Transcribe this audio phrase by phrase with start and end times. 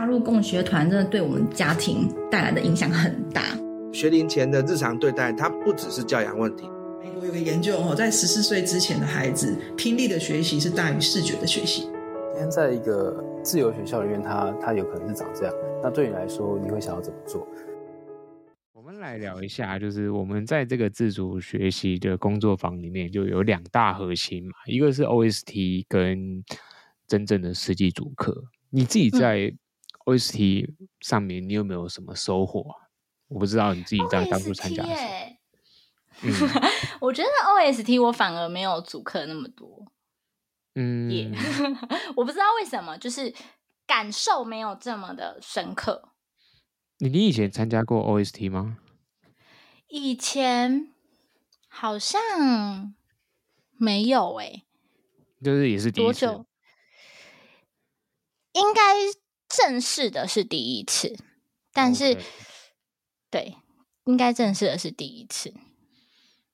[0.00, 3.42] 加入共学团，真的对我们家庭带来的影响很大。
[3.92, 6.66] 学龄前的日常对待，它不只是教养问题。
[7.02, 11.82] 美国有个研究哦，在十四岁之前的孩子，听力的学习是大于视觉的学习。
[11.82, 15.54] 今天在一个自由学校里面，它它有可能是长这样。
[15.82, 17.46] 那对你来说，你会想要怎么做？
[18.72, 26.42] 我们来聊一下，就是我们在这个自主学习的工作坊里面，就有两大核心嘛，一个是 OST 跟
[27.06, 28.34] 真正的实际主课。
[28.72, 29.52] 你自己在
[30.16, 32.88] OST 上面，你有没有什么收获啊？
[33.28, 35.08] 我不知道你自己在当初参加的时候。
[36.22, 36.32] 嗯、
[37.00, 39.86] 我觉得 OST 我反而没有主课那么多。
[40.74, 41.30] 嗯，也
[42.16, 43.34] 我不知道为什么，就是
[43.86, 46.10] 感受没有这么的深刻。
[46.98, 48.78] 你你以前参加过 OST 吗？
[49.88, 50.92] 以前
[51.68, 52.94] 好像
[53.78, 54.64] 没有诶、欸，
[55.44, 56.26] 就是也是第一次。
[56.26, 56.46] 多久？
[58.52, 58.80] 应该
[59.50, 61.18] 正式的是第一次，
[61.72, 62.24] 但是、okay.
[63.28, 63.56] 对，
[64.04, 65.52] 应该正式的是第一次。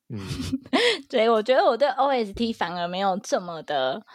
[0.08, 0.19] 嗯，
[1.06, 4.06] 对，我觉得我对 OST 反而没有这么的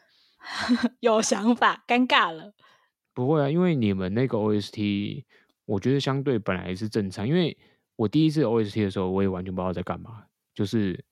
[1.00, 2.52] 有想法，尴尬了。
[3.14, 5.24] 不会啊，因为你们那个 OST，
[5.64, 7.26] 我觉得相对本来是正常。
[7.26, 7.56] 因为
[7.96, 11.02] 我第一次 OST 的时候，我也完全不知道在干嘛，就是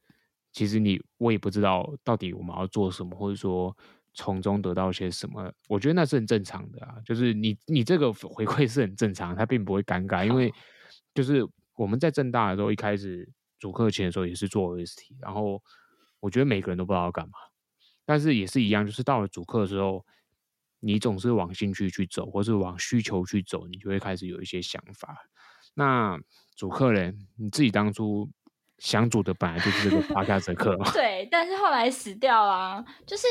[0.53, 3.75] 其实你我也不知道到底我们要做什么，或者说。
[4.19, 5.49] 从中得到些什么？
[5.69, 10.53] 我觉得那是很正常的啊，就是你你这个回馈是很正常，他并不会尴尬，因为
[11.15, 15.63] 就是我们在正大的时候，一开始主课前的时候也是做 OST，然后
[16.19, 17.35] 我觉得每个人都不知道要干嘛，
[18.05, 20.05] 但是也是一样，就是到了主课的时候，
[20.81, 25.17] 你总是往兴趣去走，或是往需求去走，你就会开始有一些想法。
[25.75, 26.19] 那
[26.57, 28.29] 主课人，你自己当初
[28.79, 30.91] 想组的本来就是这个 Podcast 课嘛？
[30.91, 33.23] 对，但是后来死掉啊，就是。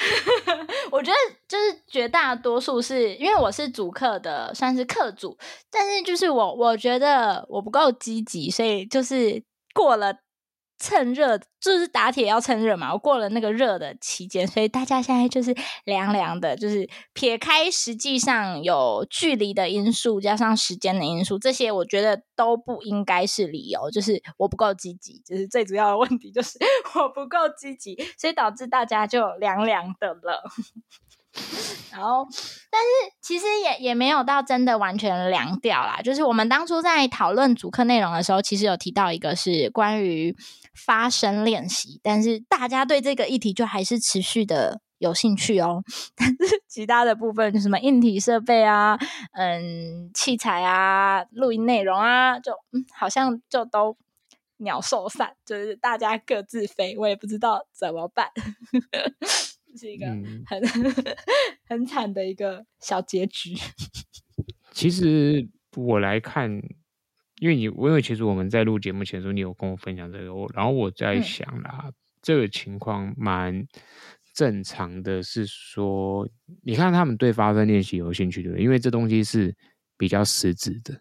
[0.90, 5.36] 我觉得就是绝大多数是因为我是主课的，算是课主，
[5.70, 9.42] 但是就是我我觉得我不够积极，所以就是
[9.74, 10.14] 过了。
[10.80, 15.54] 趁热就是打铁要趁热嘛，我过了那个热的期间，所以大家现在就是
[15.84, 23.90] 凉凉的，就是撇开实际上有距离的因素，加上时间的因素，这些我觉得都不应该是理由。
[23.90, 26.58] 就是我不够积极，就是最主要的问题，就是
[26.98, 30.42] 我不够积极，所以导致大家就凉凉的了。
[31.92, 32.26] 然后，
[32.70, 36.00] 但是其实也也没有到真的完全凉掉啦。
[36.02, 40.34] 就是我们当初在讨论主课内容的时候，其实有提到一个是关于
[40.74, 45.82] 发声练习，但是大家对这个议题就还是持续的有兴趣哦。
[46.14, 48.98] 但是其他的部分，就什么硬体设备啊、
[49.32, 53.96] 嗯器材啊、录音内容啊，就嗯好像就都
[54.58, 58.28] 鸟兽散，就是大家各自飞，我也不知道怎么办。
[59.76, 61.04] 是一个很、嗯、
[61.64, 63.54] 很惨的一个小结局。
[64.72, 66.60] 其实我来看，
[67.40, 71.92] 因为你，因为其实我们在录节目前的时候，你有跟我分享这个，我然后我在想啦，嗯、
[72.22, 73.66] 这个情况蛮
[74.32, 76.28] 正常的，是说，
[76.62, 78.62] 你看他们对发声练习有兴趣，对不对？
[78.62, 79.52] 因为这东西是
[79.98, 81.00] 比较实质的，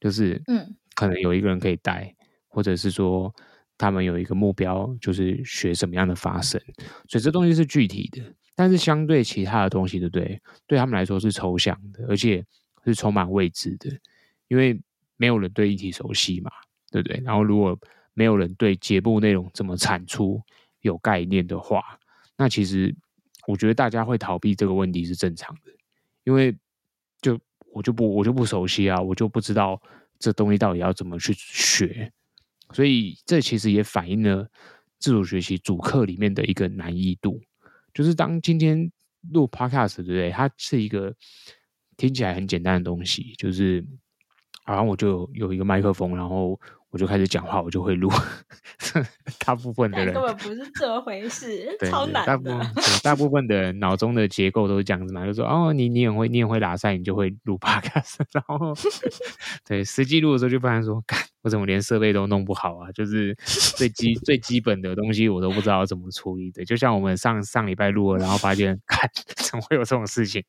[0.00, 2.14] 就是嗯，可能有一个人可以带，
[2.48, 3.34] 或者是说。
[3.78, 6.60] 他们有一个目标，就是学什么样的发声，
[7.08, 8.22] 所以这东西是具体的。
[8.54, 10.40] 但是相对其他的东西，对不对？
[10.68, 12.44] 对他们来说是抽象的，而且
[12.84, 13.90] 是充满未知的，
[14.46, 14.80] 因为
[15.22, 16.50] 没有人对议题熟悉嘛，
[16.90, 17.22] 对不对？
[17.24, 17.78] 然后如果
[18.12, 20.42] 没有人对节目内容怎么产出
[20.80, 21.80] 有概念的话，
[22.36, 22.92] 那其实
[23.46, 25.70] 我觉得大家会逃避这个问题是正常的，
[26.24, 26.52] 因为
[27.20, 27.38] 就
[27.72, 29.80] 我就不我就不熟悉啊，我就不知道
[30.18, 32.12] 这东西到底要怎么去学。
[32.72, 34.50] 所以这其实也反映了
[34.98, 37.40] 自主学习主课里面的一个难易度，
[37.94, 38.90] 就是当今天
[39.30, 40.30] 录 Podcast 对不对？
[40.30, 41.14] 它是一个
[41.96, 43.84] 听起来很简单的东西，就是
[44.64, 46.58] 好像我就有一个麦克风，然后。
[46.92, 48.12] 我就开始讲话，我就会录。
[49.46, 52.26] 大部分的人根本不是这回事，超难的。
[52.26, 52.70] 大部分
[53.02, 58.16] 大部分的人脑中的结构都是这样子嘛，就说哦，你你也会你也会拉塞，你就会录 Podcast。
[58.32, 58.74] 然后
[59.66, 62.92] 对实际录的时候就发现说，干我怎么连设备都弄不好啊？
[62.92, 63.34] 就是
[63.74, 66.62] 最基最基本的东西我都不知道怎么处理的。
[66.62, 70.44] 就像我们上上礼拜录了，然后发现，看怎么会有这种事情？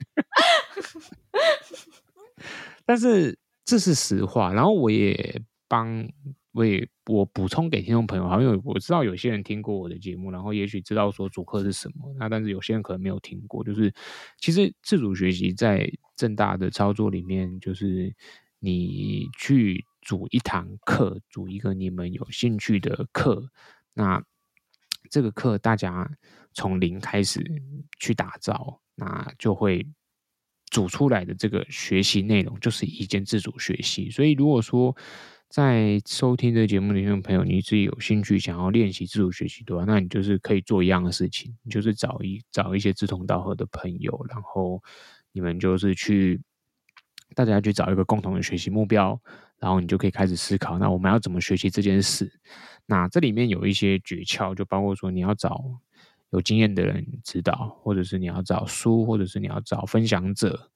[2.85, 4.53] 但是这是实话。
[4.53, 5.41] 然后我也。
[5.65, 6.07] 帮
[6.51, 13.63] 我也我补充给听众朋友，因为我知道有些人听过我的节目，然后也许知道说主课是什么，那但是有些人可能没有听过。
[13.63, 13.91] 就是
[14.37, 18.13] 其实自主学习在正大的操作里面，就是
[18.59, 23.49] 你去组一堂课，组一个你们有兴趣的课，
[23.95, 24.23] 那
[25.09, 26.07] 这个课大家
[26.53, 27.43] 从零开始
[27.99, 29.87] 去打造，那就会
[30.73, 34.09] 组出来的这个学习内容就是一件自主学习。
[34.09, 34.93] 所以如果说
[35.47, 44.81] 在收听这节目的听众朋友，你自己有兴趣想要练习自主学习的话，那你就是可以做一样的事情，就是找一找一些志同道合的朋友，然后
[45.31, 46.41] 你们就是去。
[47.35, 49.19] 大家去找一个共同的学习目标，
[49.57, 52.31] 然后你就可以开始思考，那我们要怎么学习这件事？
[52.85, 55.59] 那这里面有一些诀窍，就包括说你要找
[56.33, 60.71] 有经验的人指导，或者是你要找书，或者是你要找分享者。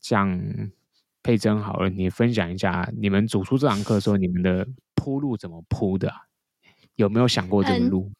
[0.00, 0.40] 像
[1.22, 6.10] 佩珍好了，你分享一下你们组出这堂课的时候，你们的铺路怎么铺的？
[6.94, 8.06] 有没有想过这个路？
[8.06, 8.16] 嗯，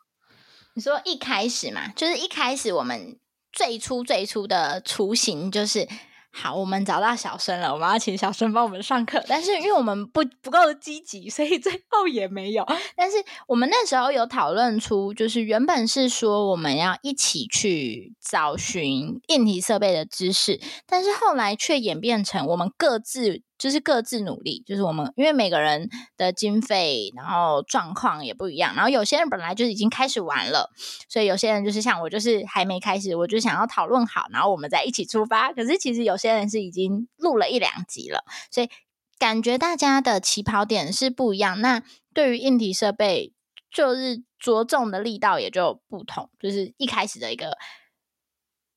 [0.74, 3.18] 你说一开始嘛，就是一开始我们
[3.52, 5.88] 最初最初的雏形就是。
[6.32, 9.22] 好，我们找到小生了，我们要请小生帮我们上课。
[9.26, 12.64] 但是因为我们不不够积极，所以 最后也没有。
[12.96, 13.16] 但是
[13.48, 23.42] 我们那时候有讨论出，就是原本是说我们要一起去找寻硬体设备的知识，但是后来却演变成我们各自。
[23.60, 25.86] 就是各自努力，就是我们因为每个人
[26.16, 30.70] 的经费，然后状况也不一样，然后有些人本来就已经开始玩了，
[31.10, 35.52] 所以有些人就是像我，就是还没开始，我就想要讨论好，然后我们再一起出发。
[35.52, 38.70] 可是其实有些人是已经录了一两集了，所以
[39.18, 41.60] 感觉大家的起跑点是不一样。
[41.60, 41.82] 那
[42.14, 43.34] 对于硬体设备，
[43.70, 47.58] 就是着重的力道也就不同，就是一开始的一个。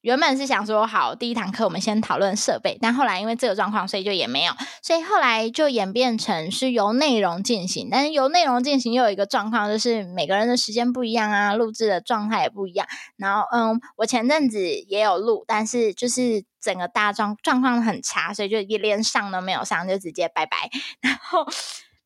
[0.04, 4.52] 原本是想说好，第一堂课我们先讨论设备，但后来因为这个状况，所以就也没有，
[4.82, 7.88] 所以后来就演变成是由内容进行。
[7.90, 12.86] 但是由内容进行又有一个状况，就是每个人的时间不一样啊，录制的状态也不一样。
[13.16, 20.70] 然后，嗯，我前阵子也有录，但是就是整个大状状况很差，所以就一连上都没有上，就直接拜拜。
[21.00, 21.48] 然后，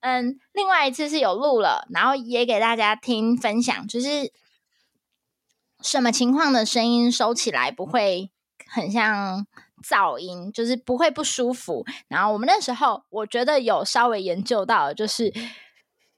[0.01, 4.31] 嗯，另外一次是有录了，然后也给大家听分享，就是。
[5.81, 8.31] 什么情况的声音收起来不会
[8.67, 9.45] 很像
[9.83, 11.85] 噪音，就是不会不舒服。
[12.07, 15.31] 然后我们那时候我觉得有稍微研究到，就是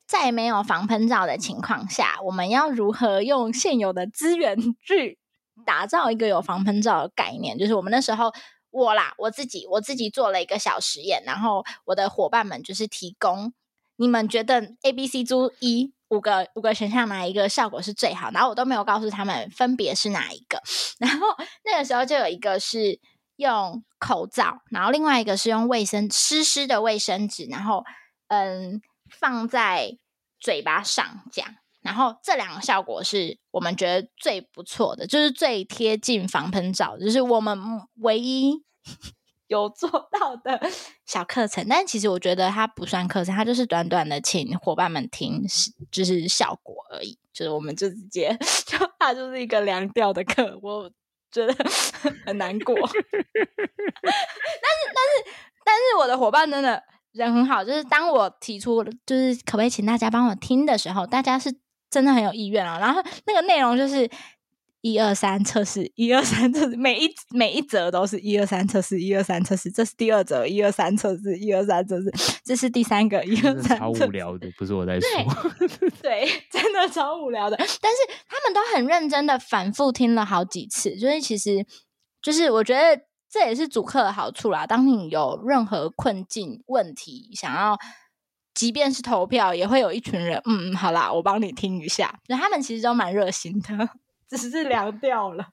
[0.08, 5.20] 在没有防喷罩的情况下，我们要如何用现有的资源去
[5.66, 7.58] 打造一个有防喷罩的概念。
[7.58, 8.32] 就是我们那时候
[8.72, 13.54] 我啦，我自己我自己做了一个小实验，然后我的伙伴们就是提供，
[13.98, 15.92] 你们觉得 A、B、C 猪一。
[16.10, 18.30] 五个五个选项哪一个效果是最好？
[18.32, 20.62] 然后我都没有告诉他们分别是哪一个。
[21.00, 21.28] 然后
[21.64, 23.00] 那个时候就有一个是
[23.38, 27.84] 用口罩，然后另外一个是用卫生湿湿的卫生纸，然后
[28.28, 28.82] 嗯
[29.20, 29.98] 放在
[30.40, 31.46] 嘴巴上讲。
[31.82, 37.58] 然后这两个效果是我们觉得最不错的，就是最贴近防喷罩，就是我们
[38.02, 38.64] 唯一。
[39.50, 40.62] 有做到的
[41.06, 45.44] 小课程，但其实我觉得它不算课程，它就是短短的请伙伴们听，
[45.92, 47.18] 就是效果而已。
[47.34, 50.90] 就是我们就直接 就它就是一个凉掉的课，我
[51.32, 51.54] 觉得
[52.26, 52.76] 很难过。
[52.78, 52.90] 但是
[54.04, 55.32] 但是
[55.66, 61.52] 但是我的伙伴真的人很好，就是当我提出就是可不可以请大家帮我听的时候，大家是
[61.90, 62.78] 真的很有意愿啊。
[62.78, 64.08] 然后那个内容就是。
[64.82, 72.12] 一二三测试，一二三测试，每一每一则都是一二三测试，一二三测试，这是第二则，一二三测试，一二三测试，
[72.46, 73.78] 这是第三个，一二三。
[73.78, 75.10] 超无聊的，不是我在说。
[75.60, 77.58] 对， 对，真的超无聊的。
[77.58, 77.98] 但是
[78.28, 81.66] 他们都很认真的反复听了好几次，所以其实
[82.22, 84.66] 就是我觉得这也是主课的好处啦。
[84.66, 87.78] 当你有任何困境、问题，想要，
[88.54, 92.18] 即便是投票，也会有一群人，嗯，好啦，我帮你听一下。
[92.30, 93.90] 那他们其实都蛮热心的。
[94.30, 95.46] 只是凉掉了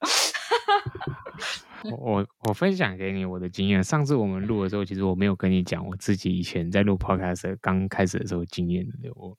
[1.91, 2.27] 我。
[2.43, 3.83] 我分享给你我的经验。
[3.83, 9.11] 上次我们录的时候，其实我没有跟你讲我自己以前在录 podcast 刚开始的时候经验的。
[9.15, 9.37] 我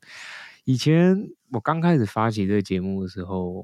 [0.65, 3.63] 以前我刚开始发起这个节目的时候，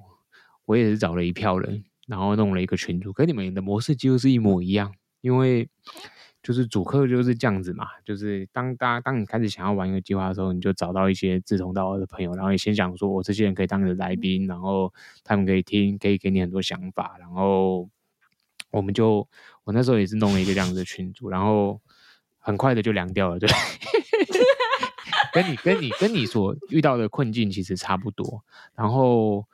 [0.66, 5.70] 我也是找了一票人，然后弄了一个群组，跟你们的模式几乎是一模一样，因为。
[6.44, 17.90] 就是主客就是这样子嘛，就是当大家当你开始想要玩一个计划的时候，你就找到一些志同道合的朋友，然后你先想说，我这些人可以当你的来宾，然后他们可以听，可以给你很多想法，然后
[18.72, 19.26] 我们就
[19.64, 21.80] 我那时候也是弄了一个这样子的群组，然后
[22.40, 23.50] 很快的就凉掉了，对，
[25.32, 28.44] 跟你跟你跟你所遇到的困境其实差不多，
[28.76, 29.48] 然后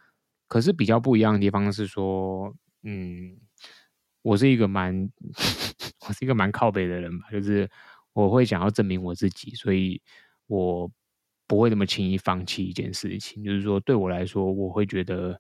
[0.48, 3.38] 可是比较不一样的地方是说，嗯。
[4.22, 5.10] 我是一个蛮，
[6.10, 7.70] 我是一个蛮靠北的人吧，就是
[8.14, 10.02] 我会想要证明我自己，所以
[10.48, 10.92] 我
[11.46, 13.44] 不会那么轻易放弃一件事情。
[13.44, 15.40] 就是说，对我来说，我会觉得，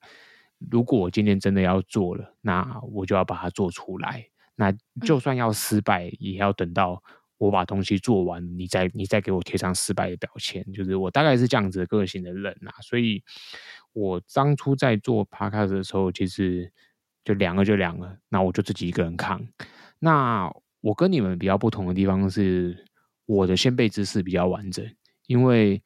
[0.70, 4.24] 如果我今天真的要做了，那我就要把它做出来。
[4.56, 4.72] 那
[5.04, 7.02] 就算要失败，也要等到
[7.40, 10.64] 我把东西做完，你再你再给我贴上失败的标签。
[10.72, 13.24] 就是我大概是这样子的个性的人啊，所以
[13.94, 16.72] 我当初在做 Podcast 的时候，其实。
[17.26, 19.46] 就两个就两个，那我就自己一个人扛。
[20.00, 20.50] 那
[20.82, 22.86] 我跟你们比较不同的地方是，
[23.26, 24.86] 我的先备知识比较完整，
[25.28, 25.82] 因为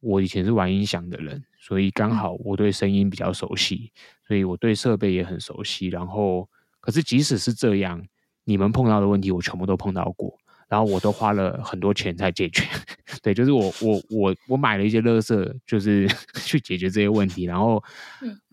[0.00, 3.92] 我以前是玩音响的人，所以刚好我对声音比较熟悉，
[4.26, 5.88] 所以我对设备也很熟悉。
[5.88, 6.48] 然后，
[6.80, 8.02] 可是即使是这样，
[8.44, 12.64] 你们碰到的问题我全部都碰到过，然后我都花了很多钱才解决。
[13.22, 16.08] 对，就是我我我我买了一些乐色，就是
[16.46, 17.44] 去解决这些问题。
[17.44, 17.84] 然后，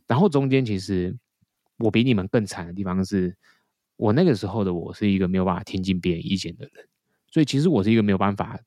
[0.07, 1.15] 然后中间其实
[1.77, 3.33] 我比你们更惨的地方是。
[3.97, 6.85] 我那个时候的我是一个没有办法听进别人意见的人，
[7.31, 8.59] 所以其实我是一个没有办法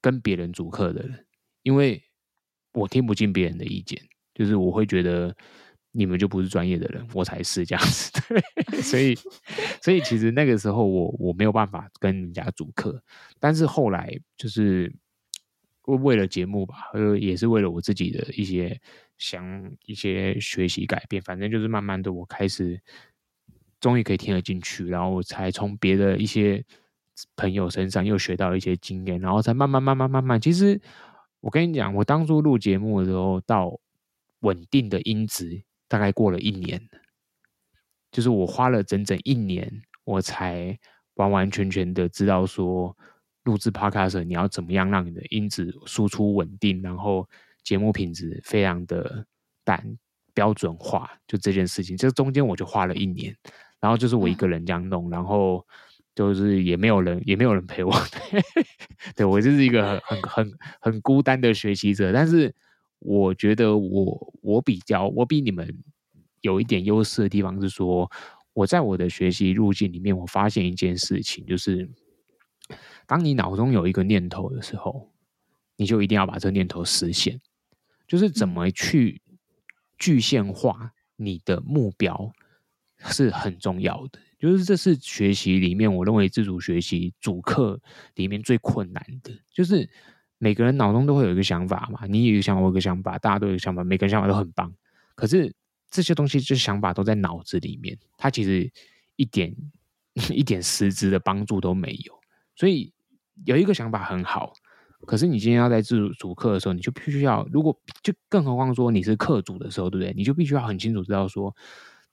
[0.00, 1.26] 跟别人主客的人，
[1.62, 2.02] 因为
[2.72, 4.00] 我听不进别人的意见，
[4.34, 5.36] 就是我会觉得
[5.90, 8.12] 你们就不是专业的人，我才是这样子，
[8.66, 9.14] 对，所以
[9.82, 13.02] 所以其实那个时候我我没有办法跟人家主客，
[13.40, 14.94] 但是后来就是
[15.86, 18.80] 为为了节目吧，呃，也是为了我自己的一些
[19.18, 22.80] 想一些学习改变，反正就是慢慢的我开始。
[23.82, 26.64] 终于可以听得进去，然后我才从别的一些
[27.34, 30.40] 朋友身上又学到一些经验，然后才慢慢慢慢慢慢。
[30.40, 30.80] 其实
[31.40, 33.76] 我跟你讲，我当初录节目的时候，到
[34.40, 36.80] 稳定的音质大概过了一年，
[38.12, 40.78] 就是我花了整整一年，我才
[41.14, 42.96] 完完全全的知道说，
[43.42, 47.28] 录制 Podcast 你要怎么样让你的音质输出稳定，然后
[47.64, 49.26] 节目品质非常的
[49.64, 49.98] 淡
[50.32, 53.36] 标准化，就这件事情，这中间我就花了一年。
[53.82, 55.66] 然后就是我一个人这样弄，嗯、然后
[56.14, 57.92] 就是也没有人，也没有人陪我。
[58.30, 58.42] 对，
[59.16, 62.12] 对我就是一个很很很很孤单的学习者。
[62.12, 62.54] 但是
[63.00, 65.68] 我觉得我我比较我比你们
[66.42, 68.08] 有一点优势的地方是说，
[68.52, 71.90] 我在我的学习路径里面，我发现一件事情，就是
[73.04, 75.10] 当你脑中有一个念头的时候，
[75.76, 77.40] 你就一定要把这念头实现，
[78.06, 79.20] 就是怎么去
[79.98, 82.30] 具现化你的目标。
[83.04, 87.80] 是很重要的，就是这是学习里面，我认为自主学习主课
[88.14, 89.88] 里面最困难的，就是
[90.38, 94.72] 每个人脑中都会有一个想法嘛，你有一个想法，我有一个想法，大家都有想法，每个人想法都很棒，
[95.14, 95.54] 可是
[95.90, 98.70] 这些东西，这想法都在脑子里面，它其实
[99.16, 99.54] 一点
[100.30, 102.14] 一点实质的帮助都没有。
[102.54, 102.92] 所以
[103.44, 104.52] 有一个想法很好，
[105.06, 110.12] 可是你今天要在自主主课的时候，你就必须要，如果就更何况说你是课主的时候，对不对？
[110.16, 111.54] 你就必须要很清楚知道说。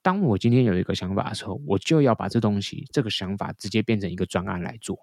[0.02, 4.98] 当我今天有一个想法的时候，我就要把这东西、这个想法直接变成一个专案来做。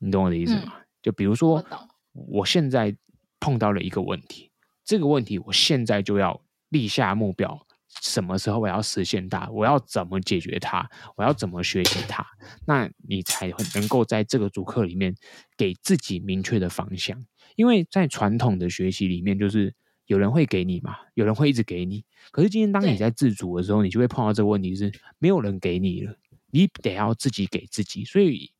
[0.00, 0.74] 你懂我的意思吗？
[0.76, 1.64] 嗯、就比如说，
[2.12, 2.94] 我，我现在
[3.40, 4.50] 碰到了一个问题，
[4.84, 7.66] 这个问题我现在就要立下目标，
[8.02, 9.48] 什么时候我要实现它？
[9.50, 10.86] 我要怎么解决它？
[11.16, 12.26] 我要怎么学习它？
[12.66, 15.14] 那你才能够在这个主课里面
[15.56, 17.24] 给自己明确的方向。
[17.56, 19.74] 因为在传统的学习里面，就是。
[20.06, 20.96] 有人会给你嘛？
[21.14, 22.04] 有人会一直给你。
[22.30, 26.16] 可是今天当你在自主的时候，你就会碰到这个问题：是没有人给你了，
[26.50, 28.04] 你得要自己给自己。
[28.04, 28.52] 所以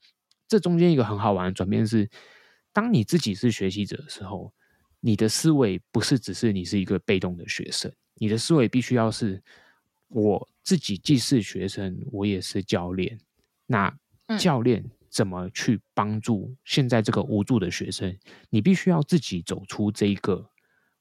[0.48, 2.08] 这中间一个很好玩的转变是，
[2.72, 4.52] 当你自己是学习者的时候，
[5.00, 9.42] 你的思维不是只是你是一个被动的学生，你的思维必须要是
[10.08, 13.18] 我自己既是学生，我也是教练。
[13.66, 13.92] 那
[14.38, 18.16] 教练怎么去帮助现在这个无助的学生？
[18.48, 20.48] 你必须要自己走出这一个。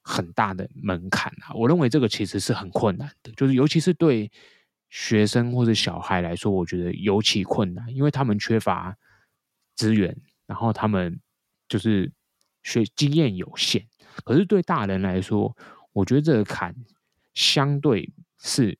[0.02, 1.54] 很大的门槛啊！
[1.54, 4.30] 我认为这个其实是很困难的，就是尤其是对
[4.90, 8.96] 学生或者小孩来说，我觉得尤其困难，因为他们缺乏
[9.74, 10.14] 资源，
[10.46, 11.18] 然后他们
[11.68, 12.12] 就是
[12.62, 13.86] 学经验有限。
[14.24, 15.56] 可是对大人来说，
[15.92, 16.74] 我觉得这个坎
[17.32, 18.76] 相对是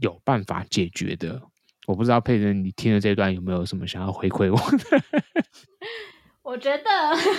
[0.00, 1.40] 有办法解决的。
[1.86, 5.04] 我不知道佩珍，你听了这段有没有什么想要回馈我的？
[6.46, 6.82] 我觉得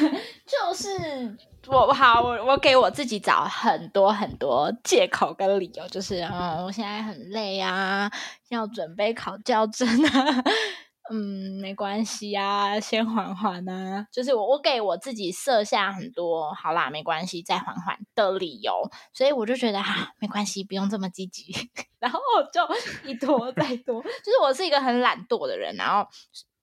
[0.46, 1.38] 就是。
[1.70, 8.10] 我好，我我给我自己找很多很多借口跟理由，就是嗯，我现在很累啊，
[8.48, 10.44] 要准备考教证啊，
[11.12, 21.54] 嗯，没关系啊，先缓缓啊，就是我我给我自己设下很多，好啦，没关系，再缓缓的理由，所以我就觉得啊，没关系，不用这么积极，
[22.00, 22.62] 然后我就
[23.10, 26.08] 一拖再拖，就是我是一个很懒惰的人，然后。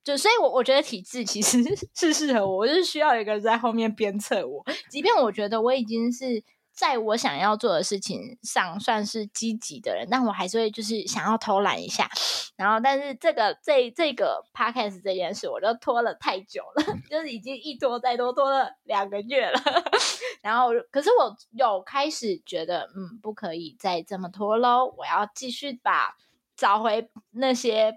[0.05, 1.65] 就所以我，我我觉得体制其实
[1.97, 4.63] 是适合我，我就是需要一个人在后面鞭策我。
[4.91, 12.11] 即便我觉得我已经是在我想要做的事情上算是积极的人，但我还是会就是想要偷懒一下。
[12.57, 19.59] 然后，但是这个这这个 podcast 这件事，我就拖了太久了， 就是已经一拖再拖，拖了两个月了。
[20.43, 26.15] 然后，可是我有开始觉得，嗯，不可以再这么拖喽，我要继续把
[26.55, 27.95] 找回那些。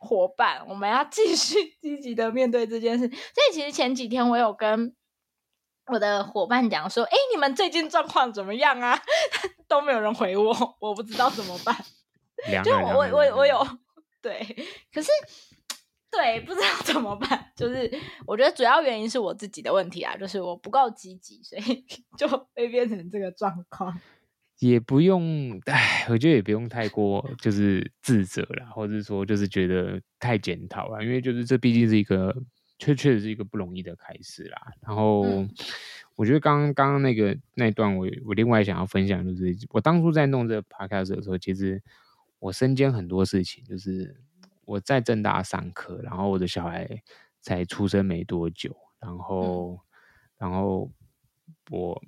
[0.00, 3.06] 伙伴，我们要继续 积极的面对这件事。
[3.06, 3.16] 所
[3.48, 4.96] 以其实前几天我有跟
[5.86, 8.98] 我的伙伴讲说：“哎，你们最近状况怎么样啊？”
[9.68, 11.76] 都没有人回我，我不知道怎么办。
[12.64, 13.64] 就我我我我有
[14.22, 14.38] 对，
[14.92, 15.10] 可是
[16.10, 17.52] 对，不知道怎么办。
[17.54, 17.90] 就是
[18.26, 21.84] 我觉得主要原因是我自己的问题啊，就是我不够积极，所以
[22.16, 24.00] 就会变成这个状况。
[24.60, 32.30] 也不用，哎，我觉得也不用太过就是自责啦，或者说就是觉得太检讨了，因为就是这毕竟是一个
[32.78, 34.70] 确确实是一个不容易的开始啦。
[34.82, 35.50] 然后、嗯、
[36.14, 41.82] 我觉得刚刚刚刚那个那一段我，我我另外想要分享就是，我当初在弄这个 podcast 的时候，其实
[42.38, 44.14] 我身兼很多事情，就是
[44.66, 47.02] 我在正大上课，然后我的小孩
[47.40, 49.78] 才出生没多久，然后、嗯、
[50.36, 50.90] 然后
[51.70, 52.02] 我。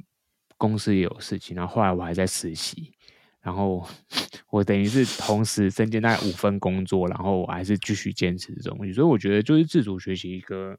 [0.63, 2.93] 公司也有事情，然后后来我还在实习，
[3.41, 3.85] 然后
[4.49, 10.79] 我等于是同时身兼大概五份工作，然后我还是继续坚持这种东西，所以我觉得就是自主学习一个，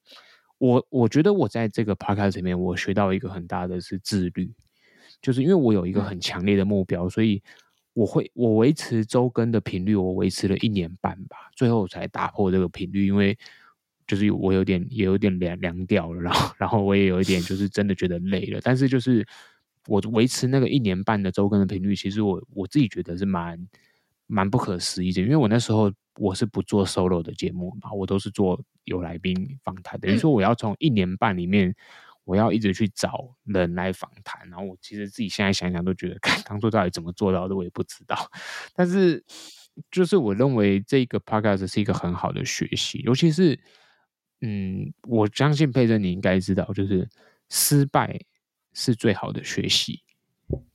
[0.57, 4.49] 我我觉得我在这个 podcast 里面我学到一个很大的是自律，
[5.21, 7.43] 就是因为我有一个很强烈的目标，所以
[7.93, 13.37] 我会我维持周更的频率，我维持了一年半吧，最后才打破这个频率，因为
[14.07, 19.27] 就是我有点也有点凉凉掉了，然后然后我也有一点就是真的觉得累了，但是就是。
[19.87, 23.67] 我维持那个一年半的周更的频率，其实我我自己觉得是蛮
[24.27, 31.75] 蛮不可思议的，因为我那时候我是不做 solo 的节目嘛，我都是做有来宾访谈，等于说我要从一年半里面，
[32.23, 38.15] 我要一直去找人来访谈，然后我其实自己现在想想都觉得， 看当初到底怎么做到的，我也不知道。
[38.73, 39.23] 但是
[39.91, 43.59] 就是我认为这个 podcast 是一个很好的学习，尤其是
[44.41, 47.09] 嗯，我相信佩珍你应该知道，就是
[47.49, 48.19] 失败。
[48.73, 50.01] 是最好的学习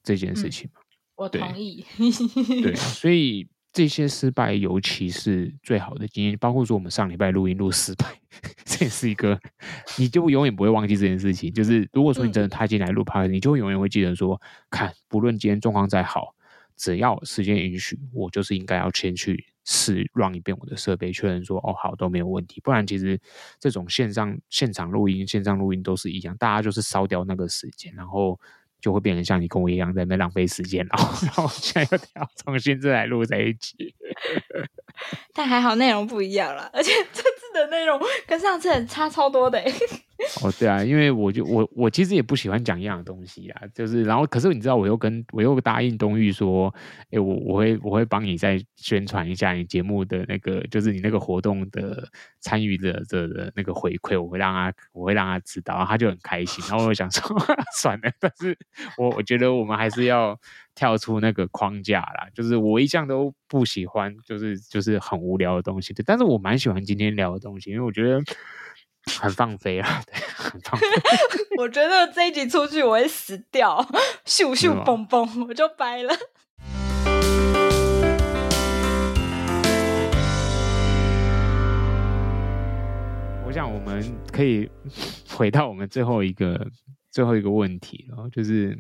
[0.03, 0.81] 这件事情嘛？
[0.81, 0.87] 嗯，
[1.17, 1.85] 我同意。
[1.99, 8.07] 对，对，所以这些失败，尤其是最好的经验，包括说我们上礼拜录音录失败，
[8.65, 9.39] 这也是一个，
[9.99, 11.53] 你就永远不会忘记这件事情。
[11.53, 14.41] 就是如果说你真的踏进来录 Podcast，你就永远会记得说，
[14.71, 16.35] 看，不论今天状况再好，
[16.77, 19.47] 只要时间允许，我就是应该要先去。
[19.71, 22.59] 试 run 一遍我的设备，确认说哦好都没有问题。
[22.63, 23.21] 不然其实
[23.61, 28.41] 这种线上现场录音、线上录音都是一样，大家就是烧掉那个时间，然后
[28.81, 33.95] 就会变成像你跟我一样在那浪费时间，然后 然后现在又要重新再来录这一集。
[35.35, 39.63] 但还好内容不一样了，而且这次的内容跟上次很差超多的。
[40.43, 46.75] 哦，对啊，因为我就我我其实也不喜欢讲一样的东西啊，就是然后可是你知道，我又跟我又答应东玉说，
[47.11, 52.09] 哎，我我会我会帮你再宣传一下你节目的那个，就是你那个活动的
[52.41, 56.65] 参与者的的那个回馈，我会让他我会让他知道，他就很开心。
[56.69, 57.37] 然后我想说，
[57.81, 58.57] 算了，但是
[58.97, 60.39] 我我觉得我们还是要
[60.75, 68.21] 跳出那个框架啦，就是我一向都不喜欢，就是就是很无聊的东西，但是我蛮喜欢今天聊的东西，因为我觉得。
[69.09, 70.87] 很放飞啊，对，很放飞。
[71.59, 73.83] 我觉得这一集出去我会死掉，
[74.27, 76.15] 咻咻嘣嘣，我就掰了。
[83.47, 84.71] 我想我们可以
[85.35, 86.71] 回到我们最后一个
[87.11, 88.79] 最后一个问题，然后就是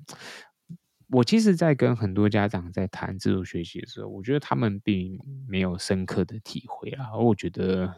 [1.10, 7.94] 我其实，在跟很多家长在谈自主学习的时候，我觉得他们并没有深刻的体会啊，而我觉得。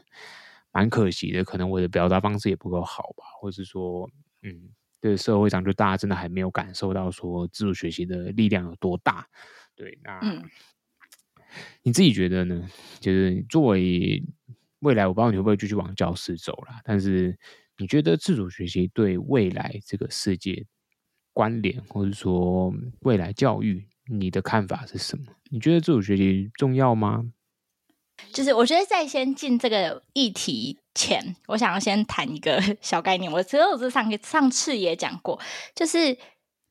[0.72, 4.08] 蛮可惜的，可能我的表达方式也不够好吧，或是说，
[4.42, 9.26] 嗯，对社会上就大家真的还没有感受到说自主学习的力量有多大。
[9.74, 10.44] 对，那、嗯、
[11.82, 12.68] 你自己觉得呢？
[13.00, 14.22] 就是作为
[14.80, 17.38] 未来，我不知道你会不会继续往教室走啦，但是
[17.78, 20.66] 你觉得自主学习对未来这个世界
[21.32, 25.24] 关联，或者说未来教育，你的看法是什么？
[25.50, 27.32] 你觉得自主学习重要吗？
[28.32, 33.30] 就是我觉得在先进这个议题前，我想要先谈一个 小概念。
[33.30, 35.40] 我其实我是上上次也讲过，
[35.74, 36.16] 就是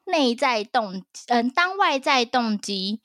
[0.05, 3.01] 内在动，嗯，当外在动机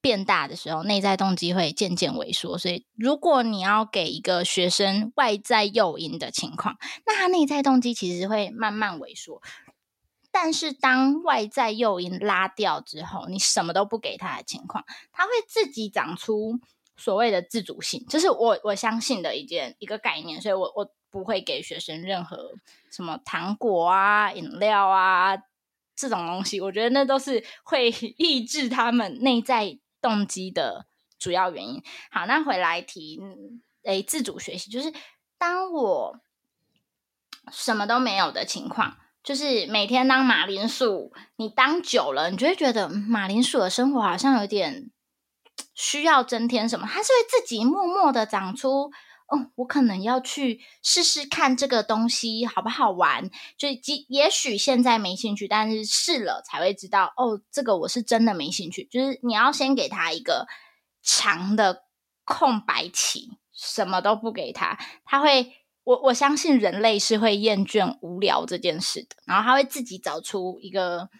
[0.00, 2.56] 变大的时候，内在动机会渐渐萎缩。
[2.56, 9.42] 所以，如果你要给一个学生外在诱因的情况，那他内在动机其实会慢慢萎缩。
[10.30, 16.60] 但是，当外在诱因拉掉之后，你什么都不给他的情况，他会自己长出。
[16.98, 22.50] 所谓的自主性，这、就是我我相信的一件一个概念，所以我我不会给学生任何
[22.90, 25.36] 什么糖果啊、饮料啊
[25.94, 30.86] 这种东西，我觉得那都是会 抑制他们内在动机的
[31.20, 31.80] 主要原因。
[32.10, 33.20] 好，那回来提，
[33.84, 34.92] 诶，自主学习就是
[35.38, 36.20] 当我
[37.52, 44.90] 什么都没有的情况，就是每天当马铃薯，你当久了，你就会觉得马铃薯的生活好像有点。
[45.74, 46.86] 需要增添什么？
[46.86, 48.90] 他是会自己默默的长出。
[49.28, 53.28] 哦，我可能要去试试看这个东西好不好玩。
[53.58, 57.12] 就即也许现在没兴趣，但是试了才会知道。
[57.14, 58.88] 哦，这个我是真的没兴趣。
[58.90, 60.46] 就是你要先给他一个
[61.02, 61.82] 长的
[62.24, 65.52] 空白期，什么都不给他，他会，
[65.84, 71.10] 我我相信人类是会厌倦无聊这件事的，然后他会自己找出一个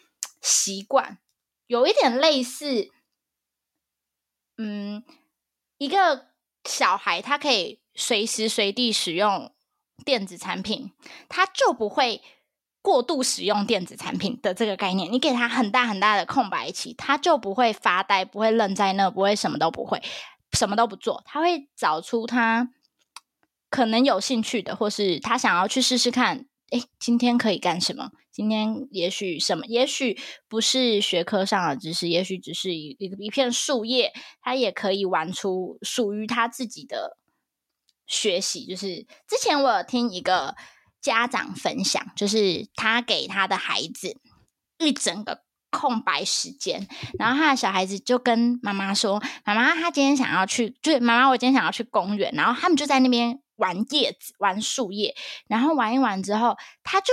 [0.40, 1.18] 习惯，
[1.66, 2.88] 有一点类似，
[4.58, 5.02] 嗯，
[5.78, 6.26] 一个
[6.64, 9.50] 小孩他可以随时随地使用
[10.04, 10.92] 电子产品，
[11.28, 12.20] 他就不会。
[12.80, 20.00] 过度使用电子产品的这个概念，你给他很大很大的空白期，他就不会发呆，不会愣在那，不会什么都不会，
[20.52, 21.22] 什么都不做。
[21.26, 22.70] 他会找出他
[23.68, 26.46] 可能有兴趣的，或是他想要去试试看。
[26.70, 28.10] 诶，今天可以干什么？
[28.30, 29.66] 今天也许什么？
[29.66, 37.16] 也许不是学科上的知识，也许只是一一一片树叶，他也可以玩出属于他自己的
[38.06, 38.66] 学习。
[38.66, 40.54] 就是之前我有听一个。
[41.00, 44.20] 家长分享，就是他给他的孩子
[44.78, 55.14] 一整个空白时间，然后他的小孩子就跟妈妈说：“妈妈，他今天想要去，就是妈妈，我今天想要去公园。”然后他们就在那边玩叶子、玩树叶，
[55.46, 57.12] 然后玩一玩之后，他就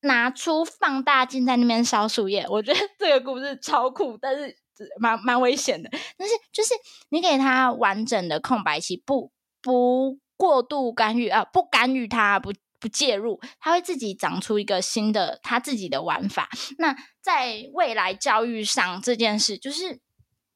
[0.00, 2.44] 拿出放大镜在那边烧树叶。
[2.48, 4.56] 我觉得这个故事超酷，但是
[4.98, 5.90] 蛮蛮危险的。
[6.16, 6.74] 但是就是
[7.10, 12.52] 你给他完整的空白期，不不过度干预啊，不干预他不。
[12.82, 16.48] 不介入，他会自己长出一个新的他自己的玩法。
[16.78, 20.00] 那在未来教育上这件事，就是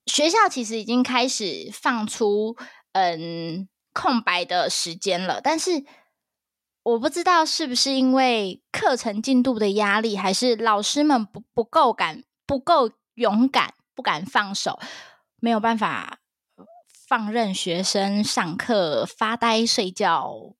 [0.06, 2.56] 学校其实已经开始放出
[2.92, 5.86] 嗯空白的时间了，但是
[6.82, 14.78] 我不知道是不是因为课程进度的压力，还是老师们不不够敢、不够勇敢、不敢放手，
[15.40, 16.18] 没有办法
[17.08, 20.54] 放任学生上课发呆睡觉。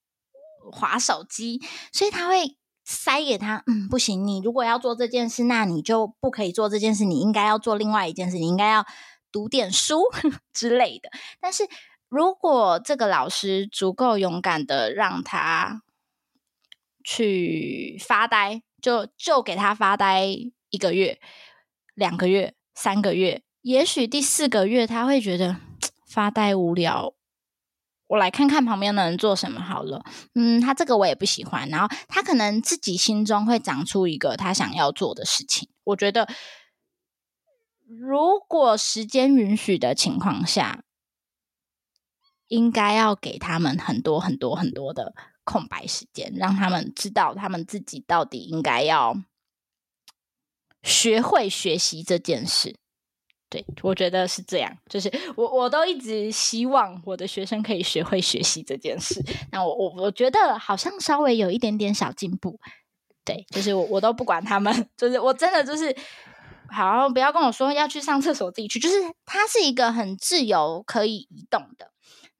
[0.73, 1.61] 滑手机，
[1.93, 8.87] 所以他会塞给他，嗯，不行，你如果要做这件事，那你就不可以做这件事，你应该要做另外一件事，你应该要
[9.31, 10.05] 读点书
[10.55, 11.11] 之类的。
[11.39, 11.69] 但是
[12.15, 15.83] 如果这个老师足够勇敢的让他
[17.03, 20.25] 去发呆，就就给他发呆
[20.71, 21.19] 一个月、
[21.93, 25.57] 两个月、三个月，也许第四个月他会觉得
[26.07, 27.15] 发呆无聊。
[28.07, 30.05] 我来看看旁边的人做什么好了。
[30.37, 31.69] 嗯，他这个我也不喜欢。
[31.69, 35.69] 然后他可能自己心中会长出一个他想要做的事情。
[35.83, 36.29] 我觉得，
[37.89, 40.85] 如果时间允许的情况下，
[42.55, 49.17] 应该要给他们很多很多很多的空白时间，让他们知道他们自己到底应该要
[50.83, 52.77] 学会学习这件事。
[53.51, 59.23] 对，我觉得是这样，就是我我都一直希望我的学生可以学会学习这件事。
[59.53, 62.59] 那我我我觉得好像稍微有一点点小进步。
[63.25, 65.95] 对，就是我我都不管他们，就是我真的就是
[66.69, 68.81] 好，不要跟我说要去上厕所自己去。
[68.81, 71.93] 就是他是一个很自由可以移动的，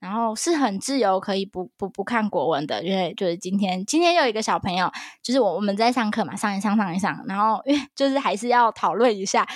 [0.05, 2.85] 然后是很自由可以不不不看国文的。
[2.85, 9.49] 因为就是今天今天又有一个小朋友，就是我我们在上课嘛，上一上上一上，然后因为就是还是要讨论一下。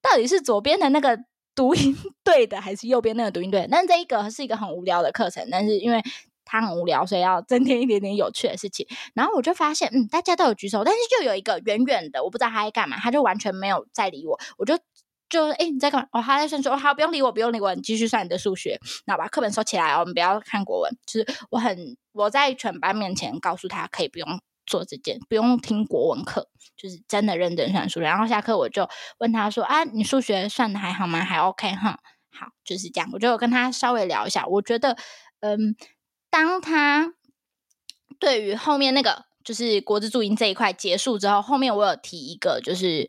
[0.00, 1.18] 到底是左边的那个
[1.54, 3.66] 读音 对的，还是右边那个读音对？
[3.70, 6.00] 但这一个是一个很无聊的课程，但是因为
[6.44, 8.86] 他很无聊，所以要增添一点点有趣的事情。
[9.12, 14.38] 然后我就发现，嗯，大家都有举手，但是就有一个远远的，我不知道他在干嘛，他就完全没有在理我。
[14.56, 14.78] 我就
[15.28, 16.08] 就哎，你在干嘛？
[16.12, 16.70] 哦，他在算数。
[16.70, 18.78] 哦，好，不用理我，不用理我，你继续算你的数学。
[19.06, 20.96] 那把课本收起来哦，我们不要看国文。
[21.06, 24.40] 就是我很我在全班面前告诉他，可以不用。
[24.70, 28.00] 做这件不用听国文课，就是真的认真算数。
[28.00, 28.86] 然后下课我就
[29.16, 31.24] 问他说：“啊，你数学算的还好吗？
[31.24, 31.98] 还 OK 哈？
[32.30, 34.46] 好，就是这样。”我就跟他稍微聊一下。
[34.46, 34.94] 我觉得，
[35.40, 35.74] 嗯，
[36.28, 37.14] 当他
[38.18, 43.08] 对于后面那个就是国字注音这一块结束之后，后面我有提一个，就是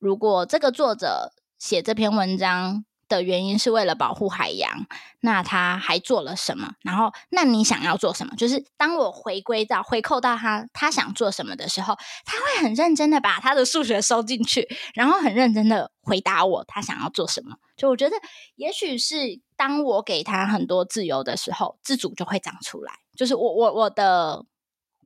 [0.00, 2.84] 如果这个作者写这篇文章。
[3.08, 4.86] 的原因是为了保护海洋，
[5.20, 6.74] 那他还做了什么？
[6.82, 8.36] 然后，那你想要做什么？
[8.36, 17.56] 就是当我回归到回扣到他，他想做什么的时候，他会很认真的把他的数学收进去，然后很认真的回答我，他想要做什么。
[17.78, 18.16] 就我觉得，
[18.56, 22.92] 也许是当我给他很多自由的时候，自主就会长出来。
[23.16, 24.44] 就是我我我的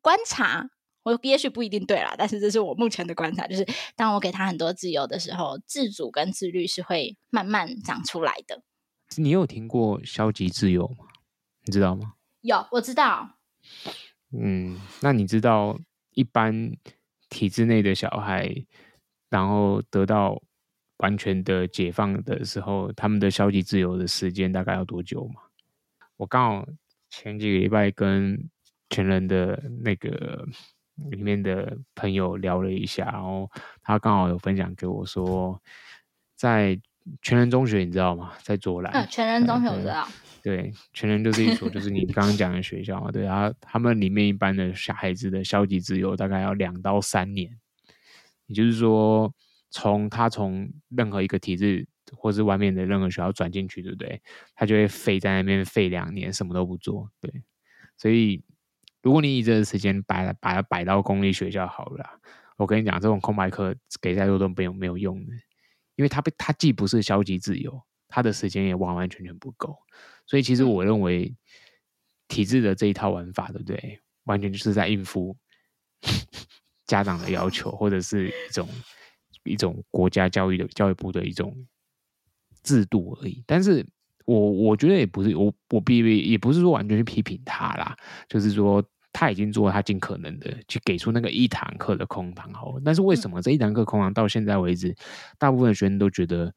[0.00, 0.66] 观察。
[1.04, 8.62] 我也许不一定对啦，但是这是我目前的观察，就是当我给他很多自由的时候，自主跟自律是会慢慢长出来的。
[9.16, 11.06] 你有听过消极自由吗？
[11.64, 12.14] 你知道吗？
[12.42, 13.36] 有，我知道。
[14.30, 15.76] 嗯，那你知道
[16.14, 16.72] 一般
[17.28, 18.64] 体制内的小孩，
[19.28, 20.40] 然后得到
[20.98, 25.42] 完全的解放的时候，他们的消极自由的时间大概要多久吗？
[26.16, 26.68] 我刚好
[27.10, 28.48] 前几个礼拜跟
[28.88, 30.46] 全人的那个。
[31.10, 33.50] 里面的朋友聊了一下，然后
[33.82, 35.60] 他刚好有分享给我说，
[36.36, 36.80] 在
[37.20, 38.32] 全人中学你知道吗？
[38.42, 38.92] 在左兰。
[38.92, 40.06] 嗯，全人中学我知道。
[40.42, 43.12] 对，全人就是一所，就是你刚刚讲的学校嘛。
[43.12, 47.58] 对啊，他们里面一般的小孩子的消极自由大概要两到三年，
[48.46, 49.32] 也就是说，
[49.70, 54.20] 从他从任何一个体制或是外面的任何学校转进去，对不对？
[54.56, 57.08] 他就会废在那边废两年，什么都不做。
[57.20, 57.42] 对，
[57.96, 58.42] 所以
[59.02, 62.20] 如果你以这个时间摆把它摆到公立学校好了，
[62.56, 65.32] 我跟你讲，这种空白课给再多都没有没有用的，
[65.96, 69.76] 因为他被他既不是消极自由，他的时间也完完全全不够。
[70.26, 71.34] 所以，其实我认为
[72.28, 74.00] 体制的这一套玩法，对不对？
[74.24, 75.36] 完全就是在应付
[76.86, 78.68] 家长的要求，或者是一种
[79.42, 81.66] 一种国家教育的教育部的一种
[82.62, 83.42] 制度而已。
[83.48, 83.84] 但是
[84.24, 85.98] 我我觉得也不是我我必
[86.30, 87.96] 也不是说完全去批评他啦，
[88.28, 88.82] 就是说
[89.12, 92.74] 他已经做了他尽可能的去给出那个一堂课的空堂好。
[92.84, 94.94] 但是为什么这一堂课空堂到现在为止，
[95.38, 96.52] 大部分的学生都觉得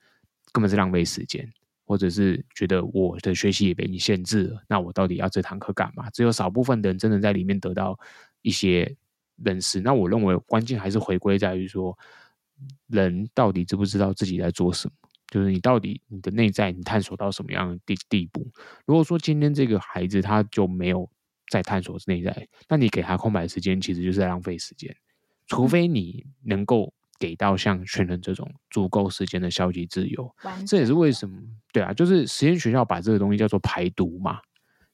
[0.51, 1.51] 根本是浪费时间？
[1.87, 6.09] 或者是觉得我的学习也被你限制了，那我到底要这堂课干嘛？
[6.09, 7.95] 只有少部分的人真的在里面得到
[8.41, 8.95] 一些
[9.35, 9.79] 认识。
[9.81, 11.95] 那我认为关键还是回归在于说，
[12.87, 14.93] 人到底知不知道自己在做什么？
[15.27, 18.47] 就是你到底你的内在你探索到什么样的地地步？
[18.87, 21.07] 如果说今天这个孩子他就没有
[21.49, 24.95] 在探索内在，那你给他空白时间，其实就是在浪费时间。
[25.47, 26.93] 除非你能够。
[27.17, 30.29] 给到像全人这种足够时间的消极自由，
[30.67, 34.37] 这也是为什么对啊，就是实验学校把这个东西叫做排毒嘛，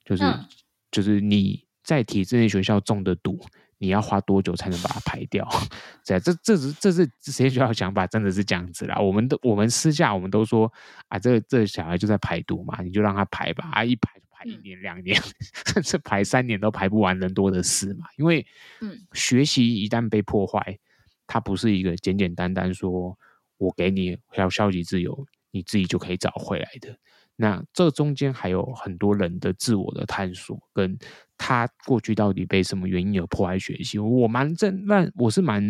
[0.04, 0.46] 就是、嗯、
[0.92, 3.40] 就是你在体制内学校中的毒，
[3.76, 5.46] 你要花多久才能把它排掉？
[6.06, 8.96] 这这这是这是实验学校想法，真的是这样子啦。
[9.00, 10.72] 我们都我们私下我们都说
[11.08, 15.20] 啊，这这小孩就在排毒嘛，你就让他排吧，啊一排就排一年两年，
[15.66, 18.06] 甚至排三年都排不完，人多的是嘛。
[18.16, 18.46] 因为
[18.80, 20.78] 嗯，学习一旦被破坏。
[21.24, 23.16] 它不是一个简简单单说，
[23.56, 26.94] 我给你要消极自由，你自己就可以找回来的。
[27.36, 30.98] 那这中间还有很多人的自我的探索，跟
[31.38, 33.98] 他过去到底被什么原因而破坏学习。
[33.98, 35.64] 我蛮赞，那我是蛮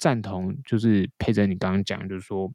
[0.00, 2.52] 赞同，就是佩珍你刚刚讲，就是说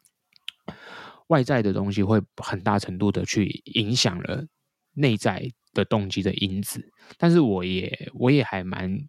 [1.27, 4.45] 外在的东西会很大程度的去影响了
[4.93, 6.91] 内在的动机的因子。
[7.17, 9.07] 但是我也我也还蛮。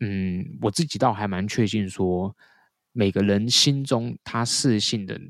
[0.00, 2.36] 嗯，我自己倒还蛮确信说，
[2.92, 5.20] 每个人心中他适性的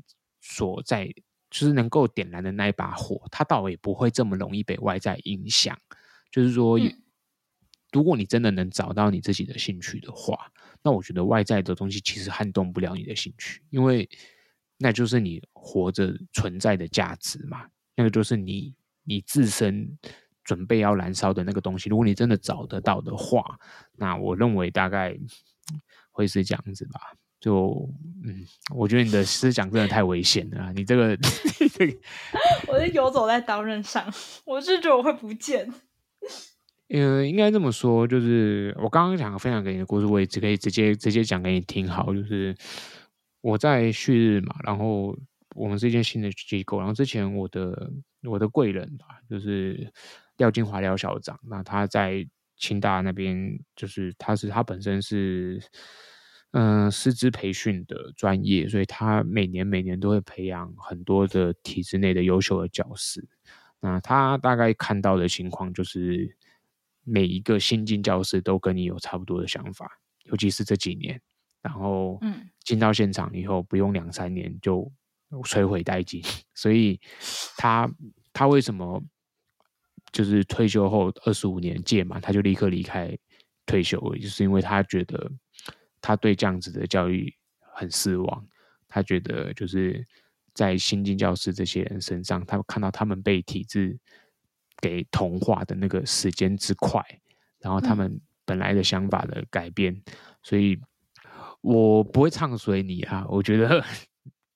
[0.41, 1.07] 所在，
[1.49, 5.75] 就是能够点燃的那一把火，他倒也不会这么容易被外在影响。
[6.31, 7.01] 就是说，嗯、
[7.91, 10.51] 如果你真的能找到你自己的兴趣的话，
[10.83, 14.07] 那我觉得外在的东西其实撼动不了你的兴趣，因为
[14.77, 18.75] 那就是你活着存在的价值嘛，那个就是你
[19.09, 19.97] 你自身。
[20.41, 23.59] 准备要燃烧的那个东西，如果你真的找得到的话，
[23.97, 25.15] 那我认为大概
[26.09, 26.99] 会是这样子吧。
[27.39, 27.87] 就
[28.25, 28.43] 嗯，
[28.73, 31.15] 我觉得你的思想真的太危险了，你这个，
[32.67, 34.11] 我是游走在刀刃上，
[34.43, 35.71] 我是觉得我会不见。
[36.87, 41.87] 嗯， 应该这么说，就是我刚刚想分享给你的故事，我也只可以直接直接讲给你听。
[41.87, 42.55] 好，就是
[43.41, 45.15] 我在旭日嘛，然后
[45.59, 47.91] 我们是一间新的机构，然后之前我的
[48.23, 49.91] 我的贵人吧，就是。
[50.39, 55.61] 廖金华廖校长，那他在清大那边，就是他是他本身是
[56.51, 63.21] 嗯、呃、师资培训的专业，所以他每年每年都会培养很多的体制内的优秀的教师。
[63.81, 66.33] 那他大概看到的情况就是，
[67.03, 69.91] 每一个新进教师都跟你有差不多的想法，
[70.23, 71.21] 尤其是这几年，
[71.61, 74.89] 然后嗯进到现场以后，不用两三年就
[75.43, 76.21] 摧毁殆尽。
[76.53, 76.99] 所以
[77.57, 77.89] 他
[78.33, 79.03] 他为什么？
[80.11, 83.15] 就是退休后二十五年届满，他就立刻离开
[83.67, 85.31] 退休，就是因为他觉得
[86.01, 88.47] 他对这样子的教育很失望。
[88.87, 90.03] 他觉得就是
[90.55, 93.99] 在新进教师这些人身上，他看到他们被体制
[94.81, 97.05] 给同化的那个时间之快，
[97.59, 100.03] 然后他们本来的想法的改变，嗯、
[100.41, 100.75] 所以
[101.61, 103.85] 我不会唱衰你啊，我觉得。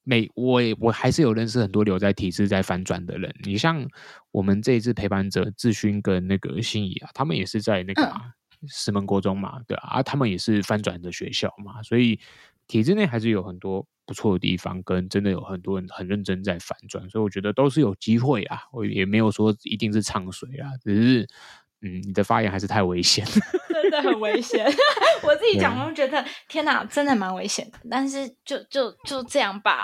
[0.04, 3.34] 每我也我还是有认识很多留在体制在翻转的人。
[3.44, 3.88] 你像
[4.32, 8.32] 我们这一次陪伴者志勋跟那个心仪啊，他们也是在那个、啊、
[8.68, 12.20] 石门国中嘛，对啊，啊，他们也是翻转的学校嘛，所以
[12.68, 18.62] 体制内还是有很多不错的地方，跟真的有很多人很认真在反转，所以我觉得都是有机会啊。
[18.72, 21.30] 我也没有说一定是唱衰啊，只是。
[21.84, 23.26] 嗯，你的发言还是太危险，
[23.72, 24.66] 真的很危险。
[25.22, 27.78] 我自己讲，我就觉得天哪，真的蛮危险的。
[27.92, 29.84] 但是就就就这样吧。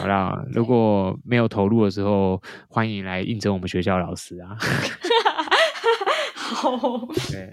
[0.00, 4.56] 好啦， 如果没有投入的时候，欢迎来应征我们学校老师啊。
[6.34, 6.78] 好。
[7.30, 7.52] 对。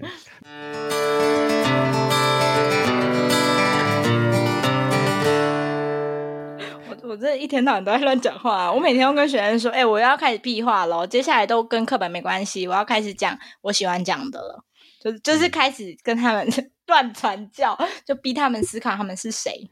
[7.10, 8.72] 我我这一天到晚都在乱讲话啊。
[8.72, 14.64] 我每天都跟学生说，哎、欸，我要开始屁话了，接下来都跟课本没关系，我要开始讲我喜欢讲的了，
[15.00, 16.48] 就就是开始跟他们
[16.86, 19.68] 乱传教，就逼他们思考他们是谁。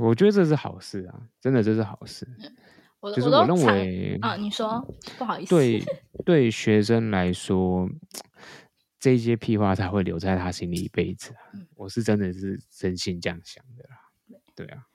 [0.00, 2.28] 我觉得这是好事啊，真的这是好事。
[3.00, 4.86] 我就是我认为啊，你说
[5.18, 5.82] 不好意思，对
[6.24, 7.88] 对学生来说。
[9.00, 13.96] 这些屁话才会留在他心里一辈子，啊嗯、我是真的是真心这样想的啦。
[14.54, 14.86] 对啊，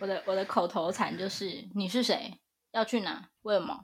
[0.00, 2.32] 我的我的口头禅就是你是谁，
[2.72, 3.76] 要去哪，为什么？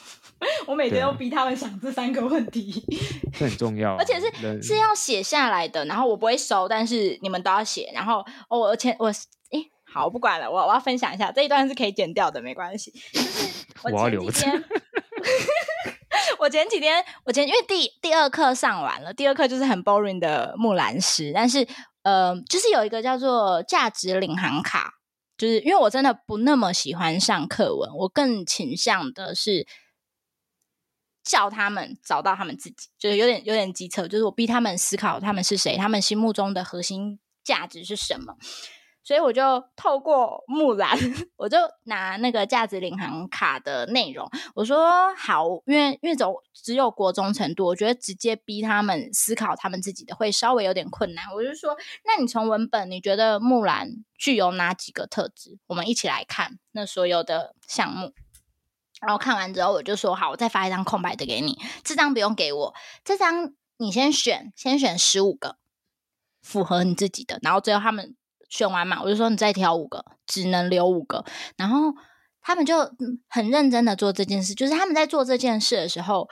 [0.66, 2.84] 我每天都逼他们想这三个问题，
[3.38, 5.84] 这很重要，啊，而且是是要写下来的。
[5.86, 7.90] 然后我不会收，但是你们都要写。
[7.94, 12.90] 然后哦，我前我诶好，我不管了，我我要分享一下这一段是可以剪掉的，没关系。
[13.12, 14.64] 就是 我前几天。
[16.38, 21.66] 我前几天，我前因为第第二课上完了，第二课就是很 boring 的木兰诗，但是
[22.02, 24.94] 呃，就是有一个叫做价值领航卡，
[25.40, 29.66] 就是因为我真的不那么喜欢上课文，我更倾向的是
[31.24, 38.36] 叫他们找到他们自己，就是有点有点机策，就是我逼他们思考他们是谁，他们心目中的核心价值是什么。
[39.02, 40.96] 所以我就透过木兰，
[41.36, 51.24] 我就拿那个价值领航卡的内容，我说好，因为因为走只有国中程度，我觉得直接逼他们思考他们自己的会稍微有点困难。
[51.34, 55.58] 我就说，那你从文本，你觉得木兰具有哪几个特质？
[55.66, 58.12] 我们一起来看那所有的项目，
[59.00, 65.56] 然后看完之后，我就说好，我再发一张空白的给你，这张不用给我，这张你先选，先选十五个
[66.42, 68.14] 符合你自己的，然后最后他们。
[68.50, 71.24] 选完嘛，我就说你再挑五个，只能留五个。
[71.56, 71.94] 然后
[72.42, 72.76] 他们就
[73.28, 76.28] 很认真的做这件事，就是他们在做这件事的时候，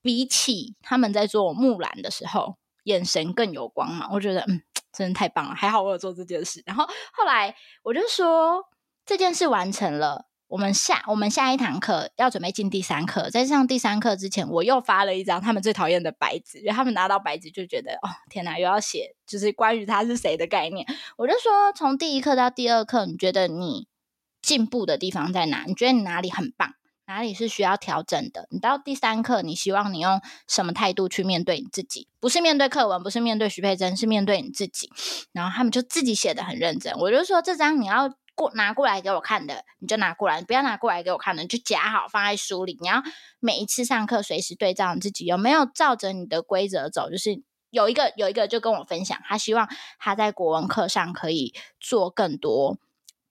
[0.00, 4.08] 比起他们在做木兰的时候，眼神更有光芒。
[4.12, 6.62] 我觉得嗯，真的太棒了，还好我有做这件事。
[6.64, 8.64] 然后后来我就说
[9.04, 10.26] 这件事完成了。
[10.48, 20.86] 我们下我们下一堂课要准备进第三课，在上第三课之前，我又发了一张他们最讨厌的白纸，因为他们拿到白纸就觉得哦天哪，又要写就是关于他是谁的概念。
[21.16, 23.88] 我就说，从第一课到第二课，你觉得你
[24.40, 25.64] 进步的地方在哪？
[25.66, 26.74] 你觉得你哪里很棒？
[27.08, 28.46] 哪里是需要调整的？
[28.50, 32.06] 你到第三课，你希望你用什么态度去面对你自己？
[32.20, 34.88] 不是面对课文，不是面对徐佩珍，是面对你自己。
[35.32, 36.92] 然后他们就自己写的很认真。
[36.98, 38.14] 我就说，这张你要。
[38.36, 42.78] 过拿过来给我看的，你就拿过来；不要拿过来给我看的，就夹好放在书里。
[42.80, 43.02] 你要
[43.40, 47.10] 每一次上课随时对照你自己有没有照着你的规则走。
[47.10, 49.68] 就是有一个有一个就跟我分享，他希望
[49.98, 52.78] 他在国文课上可以做更多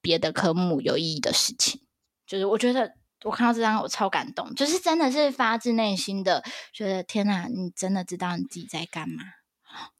[0.02, 1.82] 别的科目有意义的事情。
[2.28, 9.24] 就是我觉得我看到这张我超感动，就是真的是发自内心的觉得天哪，你真的知道你自己在干嘛？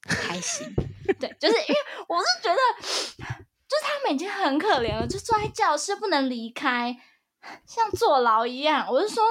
[0.02, 0.74] 开心，
[1.20, 1.76] 对，就是因为
[2.08, 3.45] 我是觉得。
[3.68, 6.98] 就是他们已经很可怜了，就坐在教室不能离开，
[7.66, 8.88] 像坐牢一样。
[8.90, 9.24] 我就说，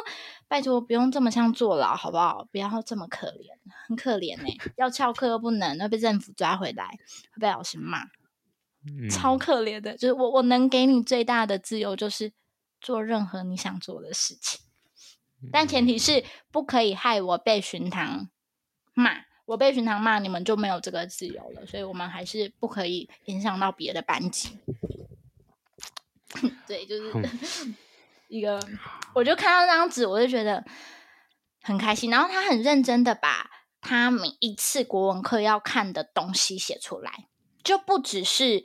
[0.48, 2.46] 拜托不用这么像坐牢，好不好？
[2.50, 3.50] 不要这么可怜，
[3.86, 4.72] 很可怜呢、欸。
[4.76, 6.86] 要翘课又不能，要被政府抓回来，
[7.32, 8.02] 会被老师骂，
[8.86, 9.96] 嗯、超可怜的。
[9.96, 12.32] 就是我，我能给你最大的自由，就是
[12.80, 14.60] 做任何你想做的事情，
[15.52, 18.28] 但前提是不可以害我被巡堂
[18.94, 19.24] 骂。
[19.46, 24.58] 我被巡堂骂，你们就没有这个自由了，所以我们还是不可以影响到别的班级。
[26.66, 27.12] 对，就是
[28.28, 28.58] 一个，
[29.14, 30.64] 我就看到那张纸，我就觉得
[31.62, 32.10] 很开心。
[32.10, 37.28] 然后他很认真的把他每一次国文课要看的东西写出来，
[37.62, 38.64] 就不只是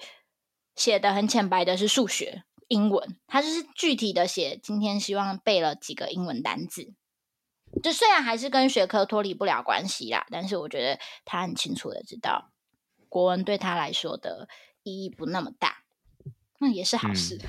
[0.76, 6.94] 写的很浅白的是数学、英文，他就是具体的写，今天希望背了几个英文单字。
[7.82, 12.51] 就虽然还是跟学科脱离不了关系啦，但是我觉得他很清楚的知道
[13.08, 14.49] 国文对他来说的
[14.84, 15.84] 意义不那么大，
[16.60, 17.39] 那也是好事。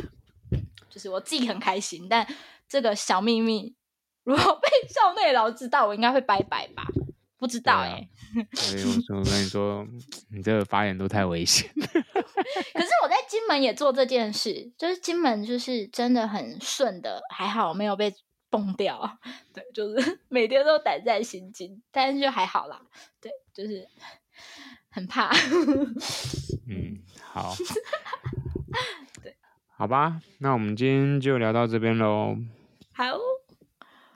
[0.52, 2.26] 嗯、 就是我自己很开心，但
[2.68, 3.74] 这个小秘密
[4.22, 6.84] 如果被校内老师知道，我应该会拜拜吧？
[7.36, 8.08] 不知道哎、欸。
[8.54, 9.86] 所以我说，我跟你说，
[10.30, 11.68] 你这个发言都太危险。
[11.74, 18.14] 可是我在金门也做这件事，就是金门就是真的很顺的，还好没有被。
[18.50, 19.18] 崩掉，
[19.54, 22.82] 对，就是 每天都胆战心惊，但是就还好啦，
[23.20, 23.86] 对，就是
[24.90, 25.30] 很怕。
[26.68, 27.54] 嗯，好，
[29.22, 29.36] 对，
[29.76, 32.36] 好吧，那我们今天就聊到这边喽。
[32.92, 33.04] 好，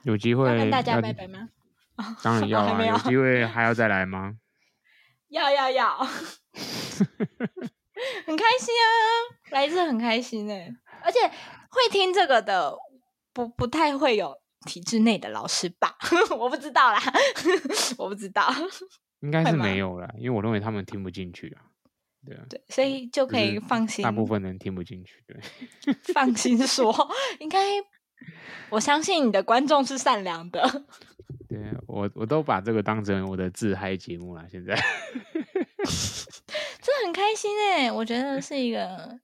[0.03, 1.49] 有机会大家拜拜吗？
[2.21, 4.35] 当然要啊，有，有机会还要再来吗？
[5.29, 6.07] 要要要，很
[8.35, 8.85] 开心啊，
[9.51, 10.69] 来一次很开心哎，
[11.03, 11.19] 而且
[11.69, 12.77] 会听这个的。
[13.35, 14.33] 不不太会有
[14.65, 15.97] 体制内的老师吧？
[16.39, 16.97] 我不知道啦，
[17.99, 18.49] 我不知道，
[19.19, 21.67] 应该是没有啦，因为我认为他们听不进去啊。
[22.25, 24.01] 对啊，对，所以就可以放心。
[24.01, 26.95] 大部分人听不进去，对，放心 说，
[27.39, 27.59] 应该
[28.69, 30.85] 我相信你的观众是善良的。
[31.49, 34.47] 对我，我都把这个当成我的自嗨节目了。
[34.49, 34.73] 现在，
[35.83, 39.19] 真的很开心哎，我觉得是一个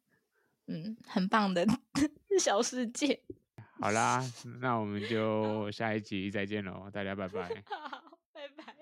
[0.67, 1.65] 嗯很棒的
[2.37, 3.21] 小世界。
[3.81, 4.23] 好啦，
[4.59, 7.49] 那我们就下一集再见喽，大家拜拜。
[7.65, 8.80] 好，拜拜。